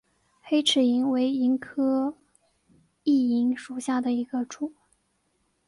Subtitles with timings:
[0.41, 2.15] 黑翅萤为萤科
[3.03, 4.73] 熠萤属下的一个种。